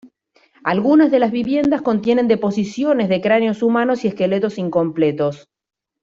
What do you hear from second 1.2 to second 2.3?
viviendas contienen